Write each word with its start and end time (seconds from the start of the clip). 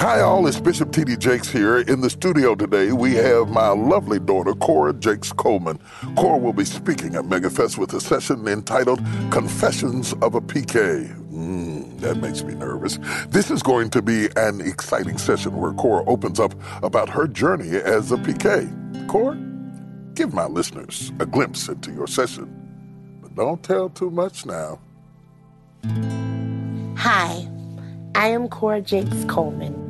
Hi, 0.00 0.20
all. 0.20 0.44
It's 0.48 0.58
Bishop 0.58 0.90
T.D. 0.90 1.16
Jakes 1.18 1.48
here. 1.48 1.78
In 1.78 2.00
the 2.00 2.10
studio 2.10 2.56
today, 2.56 2.90
we 2.90 3.14
have 3.14 3.48
my 3.48 3.68
lovely 3.68 4.18
daughter, 4.18 4.52
Cora 4.52 4.92
Jakes 4.92 5.32
Coleman. 5.32 5.78
Cora 6.16 6.36
will 6.36 6.52
be 6.52 6.64
speaking 6.64 7.14
at 7.14 7.24
MegaFest 7.24 7.78
with 7.78 7.94
a 7.94 8.00
session 8.00 8.48
entitled 8.48 8.98
Confessions 9.30 10.12
of 10.14 10.34
a 10.34 10.40
PK. 10.40 11.08
Mm, 11.30 12.00
that 12.00 12.16
makes 12.16 12.42
me 12.42 12.54
nervous. 12.54 12.98
This 13.28 13.52
is 13.52 13.62
going 13.62 13.88
to 13.90 14.02
be 14.02 14.28
an 14.36 14.60
exciting 14.60 15.16
session 15.16 15.56
where 15.56 15.72
Cora 15.72 16.04
opens 16.06 16.40
up 16.40 16.54
about 16.82 17.08
her 17.08 17.28
journey 17.28 17.76
as 17.76 18.10
a 18.10 18.16
PK. 18.16 19.06
Cora, 19.06 19.36
give 20.14 20.34
my 20.34 20.46
listeners 20.46 21.12
a 21.20 21.24
glimpse 21.24 21.68
into 21.68 21.92
your 21.92 22.08
session. 22.08 22.50
But 23.22 23.36
don't 23.36 23.62
tell 23.62 23.88
too 23.90 24.10
much 24.10 24.44
now. 24.44 24.80
Hi, 26.96 27.48
I 28.16 28.26
am 28.28 28.48
Cora 28.48 28.80
Jakes 28.80 29.24
Coleman 29.26 29.83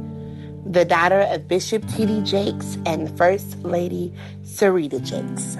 the 0.66 0.84
daughter 0.84 1.20
of 1.20 1.46
Bishop 1.46 1.86
T.D. 1.88 2.22
Jakes 2.22 2.78
and 2.86 3.14
First 3.18 3.58
Lady 3.62 4.12
Serita 4.42 5.02
Jakes. 5.02 5.58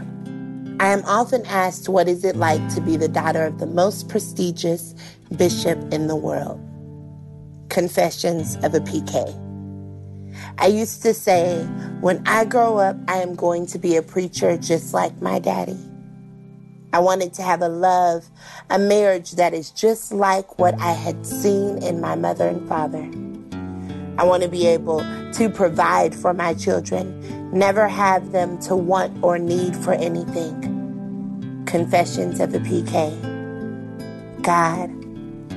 I 0.81 0.89
am 0.89 1.05
often 1.05 1.45
asked 1.47 1.89
what 1.89 2.09
is 2.09 2.25
it 2.25 2.37
like 2.37 2.67
to 2.75 2.81
be 2.81 2.97
the 2.97 3.09
daughter 3.09 3.45
of 3.45 3.59
the 3.59 3.67
most 3.67 4.09
prestigious 4.09 4.95
bishop 5.37 5.79
in 5.93 6.07
the 6.07 6.17
world. 6.17 6.61
Confessions 7.69 8.57
of 8.57 8.75
a 8.75 8.81
PK. 8.81 9.41
I 10.59 10.67
used 10.67 11.03
to 11.03 11.15
say, 11.15 11.65
when 12.01 12.23
I 12.27 12.45
grow 12.45 12.79
up, 12.79 12.97
I 13.07 13.19
am 13.19 13.35
going 13.35 13.67
to 13.67 13.79
be 13.79 13.97
a 13.97 14.03
preacher 14.03 14.57
just 14.57 14.95
like 14.95 15.21
my 15.21 15.39
daddy. 15.39 15.79
I 16.93 17.01
wanted 17.01 17.35
to 17.35 17.43
have 17.43 17.61
a 17.61 17.69
love, 17.69 18.25
a 18.71 18.79
marriage 18.79 19.33
that 19.33 19.53
is 19.53 19.71
just 19.71 20.13
like 20.13 20.59
what 20.59 20.81
I 20.81 20.93
had 20.93 21.27
seen 21.27 21.83
in 21.83 22.01
my 22.01 22.15
mother 22.15 22.49
and 22.49 22.67
father. 22.69 23.11
I 24.17 24.25
want 24.25 24.43
to 24.43 24.49
be 24.49 24.67
able 24.67 25.01
to 25.33 25.51
provide 25.51 26.15
for 26.15 26.33
my 26.33 26.55
children, 26.55 27.51
never 27.53 27.89
have 27.89 28.31
them 28.33 28.59
to 28.61 28.77
want 28.77 29.23
or 29.23 29.39
need 29.39 29.75
for 29.77 29.93
anything. 29.93 31.65
Confessions 31.67 32.39
of 32.39 32.55
a 32.55 32.61
PK. 32.61 33.33
God, 34.43 34.91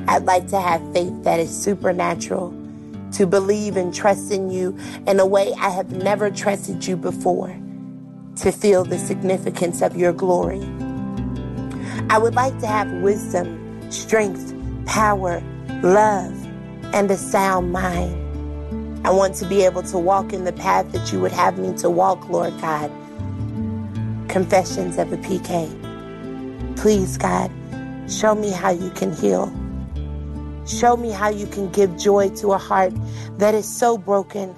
I'd 0.10 0.26
like 0.26 0.48
to 0.48 0.60
have 0.60 0.82
faith 0.94 1.24
that 1.24 1.40
is 1.40 1.56
supernatural, 1.56 2.52
to 3.14 3.28
believe 3.28 3.78
and 3.78 3.94
trust 3.94 4.32
in 4.32 4.50
you 4.50 4.78
in 5.06 5.20
a 5.20 5.26
way 5.26 5.54
I 5.60 5.70
have 5.70 5.92
never 5.92 6.32
trusted 6.32 6.88
you 6.88 6.98
before, 6.98 7.56
to 8.38 8.52
feel 8.52 8.84
the 8.84 8.98
significance 8.98 9.82
of 9.82 9.96
your 9.96 10.14
glory. 10.14 10.62
I 12.10 12.18
would 12.18 12.36
like 12.36 12.58
to 12.60 12.68
have 12.68 12.92
wisdom, 13.04 13.92
strength, 13.92 14.56
power, 14.86 15.44
love, 15.84 16.34
and 16.94 17.12
a 17.12 17.18
sound 17.18 17.72
mind. 17.72 18.27
I 19.08 19.10
want 19.10 19.36
to 19.36 19.46
be 19.46 19.64
able 19.64 19.84
to 19.84 19.98
walk 19.98 20.34
in 20.34 20.44
the 20.44 20.52
path 20.52 20.92
that 20.92 21.14
you 21.14 21.22
would 21.22 21.32
have 21.32 21.58
me 21.58 21.74
to 21.78 21.90
walk, 21.90 22.28
Lord 22.28 22.52
God. 22.60 22.92
Confessions 24.28 24.98
of 24.98 25.14
a 25.14 25.18
PK. 25.20 26.76
Please, 26.76 27.18
God, 27.18 27.50
show 28.12 28.36
me 28.36 28.52
how 28.52 28.70
you 28.70 28.90
can 28.90 29.14
heal. 29.16 29.48
Show 30.68 30.98
me 30.98 31.10
how 31.10 31.30
you 31.30 31.48
can 31.48 31.72
give 31.72 31.98
joy 31.98 32.28
to 32.32 32.52
a 32.52 32.58
heart 32.58 32.92
that 33.38 33.56
is 33.56 33.66
so 33.66 33.98
broken. 33.98 34.54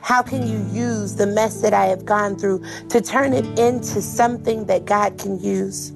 How 0.00 0.22
can 0.22 0.46
you 0.46 0.66
use 0.72 1.16
the 1.16 1.26
mess 1.26 1.60
that 1.60 1.74
I 1.74 1.84
have 1.88 2.06
gone 2.06 2.38
through 2.38 2.64
to 2.88 3.02
turn 3.02 3.34
it 3.34 3.44
into 3.58 4.00
something 4.00 4.64
that 4.64 4.86
God 4.86 5.18
can 5.18 5.38
use? 5.38 5.92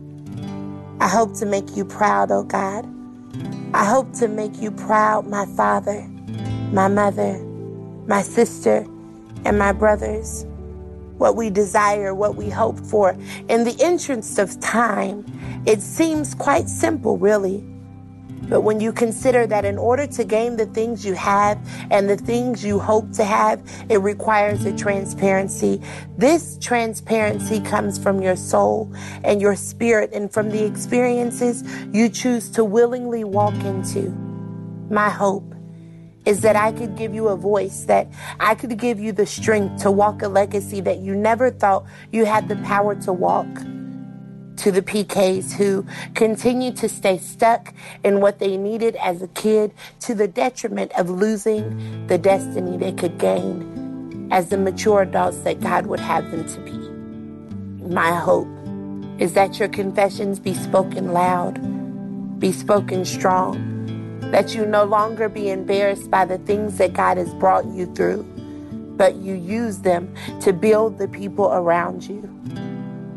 I 1.01 1.09
hope 1.09 1.33
to 1.39 1.47
make 1.47 1.75
you 1.75 1.87
proud, 1.87 2.31
oh 2.31 2.43
God. 2.43 2.87
I 3.73 3.87
hope 3.87 4.13
to 4.17 4.29
make 4.29 4.61
you 4.61 4.71
proud, 4.71 5.27
my 5.27 5.47
Father 5.57 6.07
my 6.73 6.89
mother, 6.89 7.39
my 8.07 8.23
sister, 8.23 8.87
and 9.45 9.59
my 9.59 9.73
brothers. 9.73 10.45
What 11.19 11.37
we 11.37 11.51
desire, 11.51 12.15
what 12.15 12.37
we 12.37 12.51
hope 12.51 12.79
for. 12.79 13.17
In 13.49 13.65
the 13.65 13.77
entrance 13.81 14.39
of 14.39 14.61
time, 14.61 15.25
it 15.67 15.81
seems 15.81 16.35
quite 16.35 16.69
simple, 16.69 17.17
really. 17.17 17.65
But 18.49 18.61
when 18.61 18.81
you 18.81 18.93
consider 18.93 19.47
that 19.47 19.65
in 19.65 19.77
order 19.79 20.07
to 20.07 20.25
gain 20.25 20.57
the 20.57 20.67
things 20.67 21.05
you 21.05 21.15
have 21.15 21.59
and 21.91 22.09
the 22.09 22.17
things 22.17 22.65
you 22.65 22.79
hope 22.79 23.11
to 23.13 23.25
have, 23.25 23.61
it 23.89 23.99
requires 23.99 24.65
a 24.65 24.77
transparency. 24.77 25.81
This 26.17 26.59
transparency 26.61 27.61
comes 27.61 27.99
from 27.99 28.21
your 28.21 28.37
soul 28.37 28.93
and 29.25 29.41
your 29.41 29.57
spirit 29.57 30.11
and 30.13 30.33
from 30.33 30.51
the 30.51 30.65
experiences 30.65 31.65
you 31.93 32.09
choose 32.09 32.49
to 32.51 32.65
willingly 32.65 33.25
walk 33.25 33.55
into. 33.65 34.11
My 34.91 35.09
hope 35.09 35.56
is 36.27 36.41
that 36.41 36.57
I 36.57 36.73
could 36.73 36.97
give 36.97 37.15
you 37.15 37.29
a 37.29 37.37
voice, 37.37 37.85
that 37.85 38.09
I 38.41 38.57
could 38.57 38.77
give 38.77 38.99
you 38.99 39.13
the 39.13 39.25
strength 39.25 39.83
to 39.85 39.91
walk 39.91 40.23
a 40.23 40.29
legacy 40.29 40.81
that 40.83 40.99
you 40.99 41.15
never 41.15 41.51
thought 41.51 41.87
you 42.13 42.27
had 42.27 42.49
the 42.49 42.57
power 42.57 42.97
to 42.97 43.13
walk. 43.13 43.47
To 44.57 44.73
the 44.73 44.83
PKs 44.83 45.53
who 45.53 45.87
continue 46.15 46.73
to 46.73 46.89
stay 46.89 47.19
stuck 47.19 47.73
in 48.03 48.21
what 48.21 48.39
they 48.41 48.57
needed 48.57 48.97
as 48.97 49.23
a 49.23 49.29
kid 49.29 49.73
to 50.01 50.15
the 50.15 50.27
detriment 50.27 50.93
of 50.99 51.09
losing 51.11 52.07
the 52.09 52.19
destiny 52.19 52.77
they 52.77 52.93
could 52.93 53.19
gain 53.19 54.29
as 54.33 54.49
the 54.49 54.57
mature 54.57 55.03
adults 55.03 55.39
that 55.39 55.61
God 55.61 55.87
would 55.87 56.01
have 56.01 56.31
them 56.31 56.49
to 56.49 56.61
be. 56.61 57.87
My 57.87 58.15
hope 58.15 58.49
is 59.21 59.35
that 59.35 59.59
your 59.59 59.69
confessions 59.69 60.41
be 60.41 60.55
spoken 60.55 61.13
loud, 61.13 61.61
be 62.41 62.51
spoken 62.51 63.05
strong, 63.05 63.76
that 64.33 64.55
you 64.55 64.67
no 64.67 64.85
longer 64.85 65.29
be 65.29 65.51
embarrassed 65.51 66.11
by 66.11 66.25
the 66.25 66.39
things 66.39 66.79
that 66.79 66.93
God 66.93 67.17
has 67.17 67.33
brought 67.35 67.65
you 67.67 67.87
through, 67.95 68.23
but 68.97 69.15
you 69.17 69.35
use 69.35 69.79
them 69.79 70.13
to 70.41 70.53
build 70.53 70.99
the 70.99 71.09
people 71.09 71.47
around 71.53 72.09
you. 72.09 72.23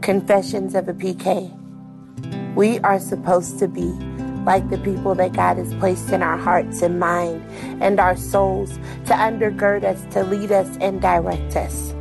Confessions 0.02 0.76
of 0.76 0.88
a 0.88 0.94
PK. 0.94 1.56
We 2.56 2.80
are 2.80 3.00
supposed 3.00 3.60
to 3.60 3.68
be 3.68 3.92
like 4.46 4.70
the 4.70 4.78
people 4.78 5.16
that 5.16 5.34
God 5.34 5.58
has 5.58 5.74
placed 5.76 6.12
in 6.12 6.24
our 6.24 6.38
hearts 6.38 6.82
and 6.82 7.00
mind 7.00 7.44
and 7.82 8.00
our 8.00 8.16
souls 8.16 8.78
to 9.06 9.14
undergird 9.14 9.84
us, 9.84 10.02
to 10.14 10.24
lead 10.24 10.52
us, 10.52 10.78
and 10.80 11.02
direct 11.02 11.56
us. 11.56 11.94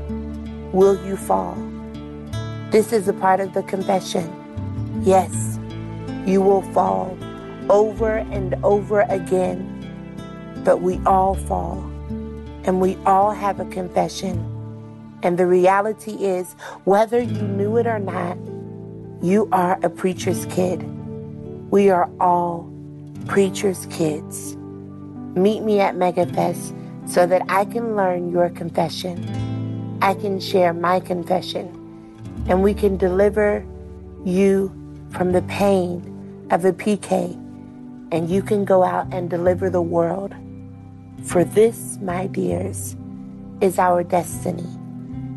Will 0.72 1.02
you 1.04 1.16
fall? 1.16 1.56
This 2.70 2.92
is 2.92 3.08
a 3.08 3.14
part 3.14 3.40
of 3.40 3.54
the 3.54 3.62
confession. 3.62 4.32
Yes, 5.02 5.58
you 6.26 6.42
will 6.42 6.62
fall 6.72 7.16
over 7.70 8.16
and 8.16 8.54
over 8.64 9.00
again. 9.02 9.74
But 10.64 10.80
we 10.80 11.00
all 11.06 11.34
fall 11.34 11.78
and 12.64 12.80
we 12.80 12.96
all 13.06 13.32
have 13.32 13.60
a 13.60 13.64
confession. 13.66 14.54
And 15.22 15.38
the 15.38 15.46
reality 15.46 16.12
is, 16.24 16.52
whether 16.84 17.20
you 17.20 17.42
knew 17.42 17.76
it 17.76 17.86
or 17.86 17.98
not, 17.98 18.36
you 19.22 19.48
are 19.52 19.78
a 19.82 19.90
preacher's 19.90 20.46
kid. 20.46 20.82
We 21.70 21.90
are 21.90 22.10
all 22.20 22.72
preacher's 23.26 23.86
kids. 23.86 24.56
Meet 25.34 25.62
me 25.62 25.80
at 25.80 25.96
MegaFest 25.96 27.08
so 27.08 27.26
that 27.26 27.42
I 27.48 27.64
can 27.64 27.96
learn 27.96 28.30
your 28.30 28.50
confession. 28.50 29.98
I 30.02 30.14
can 30.14 30.38
share 30.38 30.72
my 30.72 31.00
confession. 31.00 31.66
And 32.48 32.62
we 32.62 32.74
can 32.74 32.96
deliver 32.96 33.66
you 34.24 34.72
from 35.10 35.32
the 35.32 35.42
pain 35.42 36.46
of 36.50 36.64
a 36.64 36.72
PK 36.72 37.47
and 38.10 38.28
you 38.30 38.42
can 38.42 38.64
go 38.64 38.82
out 38.82 39.06
and 39.12 39.28
deliver 39.30 39.70
the 39.70 39.82
world. 39.82 40.34
For 41.24 41.44
this, 41.44 41.98
my 42.00 42.26
dears, 42.26 42.96
is 43.60 43.78
our 43.78 44.02
destiny. 44.02 44.66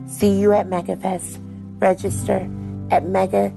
See 0.08 0.40
you 0.40 0.52
at 0.54 0.68
MegaFest. 0.68 1.40
Register 1.80 2.48
at 2.92 3.08
mega-fest.org. 3.08 3.54